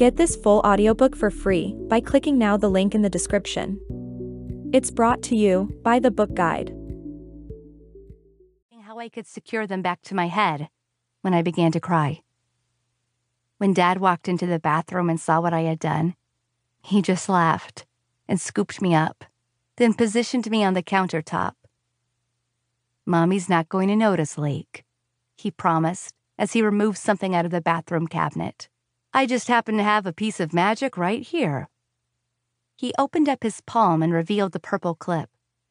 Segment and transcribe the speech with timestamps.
[0.00, 3.78] Get this full audiobook for free by clicking now the link in the description.
[4.72, 6.74] It's brought to you by the book guide.
[8.80, 10.70] How I could secure them back to my head
[11.20, 12.22] when I began to cry.
[13.58, 16.14] When Dad walked into the bathroom and saw what I had done,
[16.82, 17.84] he just laughed
[18.26, 19.26] and scooped me up,
[19.76, 21.56] then positioned me on the countertop.
[23.04, 24.82] Mommy's not going to notice, Lake,
[25.36, 28.70] he promised as he removed something out of the bathroom cabinet.
[29.12, 31.68] I just happen to have a piece of magic right here.
[32.76, 35.28] He opened up his palm and revealed the purple clip.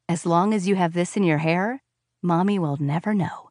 [0.09, 1.81] As long as you have this in your hair,
[2.21, 3.49] Mommy will never know.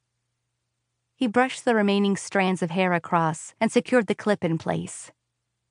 [1.17, 5.11] He brushed the remaining strands of hair across and secured the clip in place.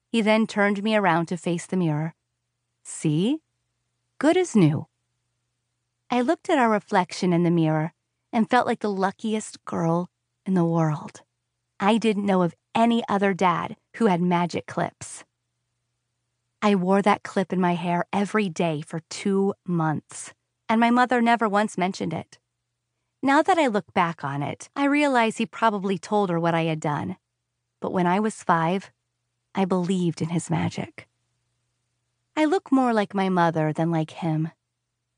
[0.10, 2.16] He then turned me around to face the mirror.
[2.84, 3.40] See?
[4.18, 4.88] Good as new.
[6.10, 7.94] I looked at our reflection in the mirror
[8.34, 10.10] and felt like the luckiest girl
[10.46, 11.22] in the world.
[11.80, 15.24] I didn't know of any other dad who had magic clips.
[16.62, 20.34] I wore that clip in my hair every day for two months,
[20.68, 22.40] and my mother never once mentioned it.
[23.22, 26.64] Now that I look back on it, I realize he probably told her what I
[26.64, 27.18] had done.
[27.80, 28.92] But when I was five,
[29.56, 31.08] I believed in his magic.
[32.36, 34.50] I look more like my mother than like him.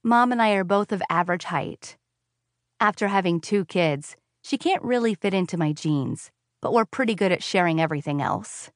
[0.04, 1.98] Mom and I are both of average height.
[2.80, 7.32] After having two kids, she can't really fit into my jeans, but we're pretty good
[7.32, 8.72] at sharing everything else.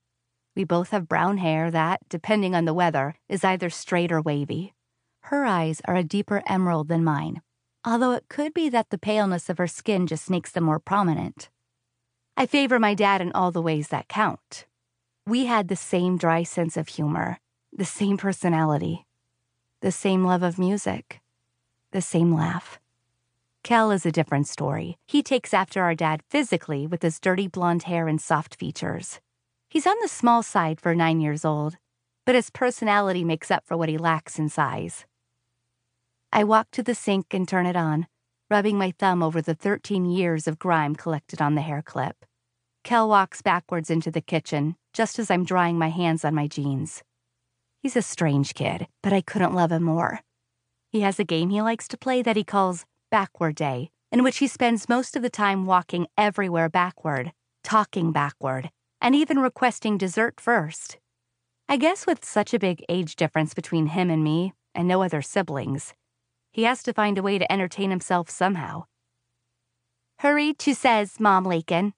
[0.56, 4.74] We both have brown hair that, depending on the weather, is either straight or wavy.
[5.22, 7.42] Her eyes are a deeper emerald than mine,
[7.86, 11.50] although it could be that the paleness of her skin just makes them more prominent.
[12.36, 14.66] I favor my dad in all the ways that count.
[15.26, 17.40] We had the same dry sense of humor,
[17.72, 19.06] the same personality,
[19.82, 21.22] the same love of music,
[21.92, 22.80] the same laugh.
[23.64, 24.98] Kel is a different story.
[25.08, 29.22] He takes after our dad physically with his dirty blonde hair and soft features.
[29.70, 31.78] He's on the small side for nine years old,
[32.26, 35.06] but his personality makes up for what he lacks in size.
[36.34, 38.08] I walk to the sink and turn it on,
[38.50, 42.26] rubbing my thumb over the 13 years of grime collected on the hair clip.
[42.84, 47.02] Kel walks backwards into the kitchen, just as I'm drying my hands on my jeans.
[47.82, 50.20] He's a strange kid, but I couldn't love him more.
[50.92, 54.38] He has a game he likes to play that he calls Backward Day, in which
[54.38, 57.32] he spends most of the time walking everywhere backward,
[57.64, 60.98] talking backward, and even requesting dessert first.
[61.70, 65.22] I guess with such a big age difference between him and me, and no other
[65.22, 65.94] siblings,
[66.52, 68.86] he has to find a way to entertain himself somehow.
[70.18, 71.94] Hurry to says, Mom Layken,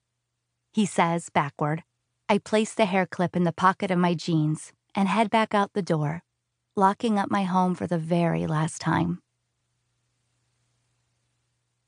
[0.73, 1.83] he says backward.
[2.27, 5.71] I place the hair clip in the pocket of my jeans and head back out
[5.71, 6.23] the door,
[6.75, 9.21] locking up my home for the very last time.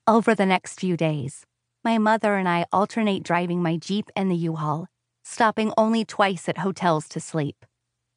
[0.10, 1.46] Over the next few days,
[1.84, 4.88] my mother and I alternate driving my Jeep and the U-Haul,
[5.26, 7.66] stopping only twice at hotels to sleep.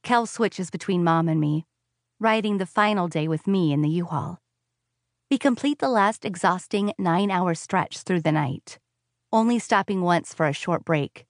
[0.05, 1.67] Kel switches between mom and me,
[2.21, 4.39] riding the final day with me in the U-Haul.
[5.33, 8.79] We complete the last exhausting nine-hour stretch through the night,
[9.33, 11.27] only stopping once for a short break.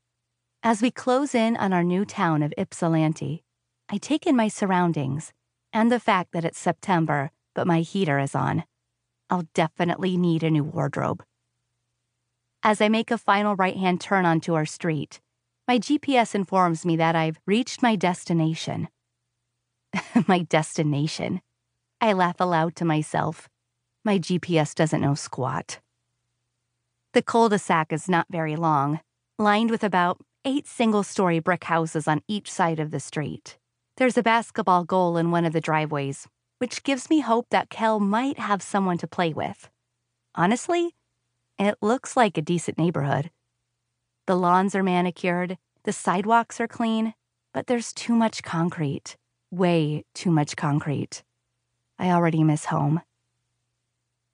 [0.63, 3.45] As we close in on our new town of Ypsilanti,
[3.89, 5.33] I take in my surroundings
[5.73, 8.65] and the fact that it's September, but my heater is on.
[9.31, 11.23] I'll definitely need a new wardrobe.
[12.63, 15.21] As I make a final right hand turn onto our street,
[15.69, 18.89] my GPS informs me that I've reached my destination.
[20.27, 21.41] my destination.
[22.01, 23.49] I laugh aloud to myself.
[24.05, 25.79] My GPS doesn't know squat.
[27.13, 29.01] The cul de sac is not very long,
[29.39, 33.59] lined with about eight single story brick houses on each side of the street.
[33.97, 36.27] There's a basketball goal in one of the driveways,
[36.61, 39.71] which gives me hope that Kel might have someone to play with.
[40.35, 40.95] Honestly,
[41.59, 43.31] it looks like a decent neighborhood.
[44.27, 47.15] The lawns are manicured, the sidewalks are clean,
[47.55, 49.17] but there's too much concrete.
[49.51, 51.23] Way too much concrete.
[51.99, 53.01] I already miss home.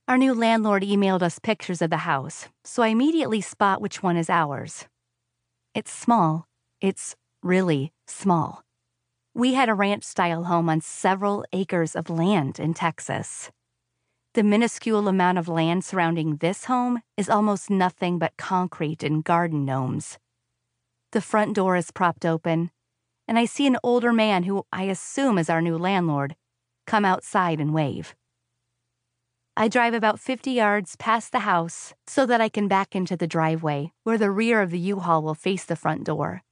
[0.09, 4.17] Our new landlord emailed us pictures of the house, so I immediately spot which one
[4.17, 4.87] is ours.
[5.75, 6.49] It's small.
[6.81, 8.66] It's really small.
[9.37, 13.51] We had a ranch style home on several acres of land in Texas.
[14.33, 19.67] The minuscule amount of land surrounding this home is almost nothing but concrete and garden
[19.67, 20.17] gnomes.
[21.13, 22.71] The front door is propped open,
[23.29, 26.35] and I see an older man who I assume is our new landlord
[26.87, 28.15] come outside and wave.
[29.55, 33.27] I drive about 50 yards past the house so that I can back into the
[33.27, 36.43] driveway where the rear of the U Haul will face the front door.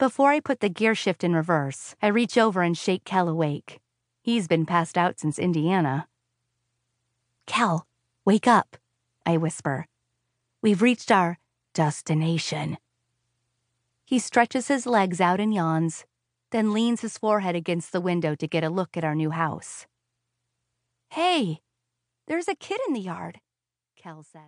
[0.00, 3.80] Before I put the gear shift in reverse, I reach over and shake Kel awake.
[4.22, 6.08] He's been passed out since Indiana.
[7.46, 7.86] Kel,
[8.24, 8.78] wake up,
[9.26, 9.84] I whisper.
[10.62, 11.38] We've reached our
[11.74, 12.78] destination.
[14.06, 16.06] He stretches his legs out and yawns,
[16.50, 19.86] then leans his forehead against the window to get a look at our new house.
[21.10, 21.60] Hey,
[22.26, 23.38] there's a kid in the yard,
[23.98, 24.40] Kel says.